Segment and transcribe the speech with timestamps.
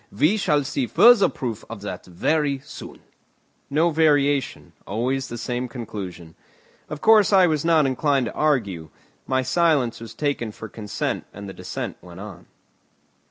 [0.11, 3.01] We shall see further proof of that very soon."
[3.69, 6.33] No variation, always the same conclusion.
[6.89, 8.89] Of course, I was not inclined to argue.
[9.27, 12.47] My silence was taken for consent and the descent went on.